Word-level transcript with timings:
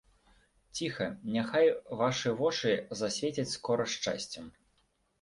Ціха, 0.79 1.07
няхай 1.35 1.69
вашы 2.01 2.29
вочы 2.41 2.75
засвецяць 3.05 3.49
скора 3.55 3.91
шчасцем. 3.99 4.55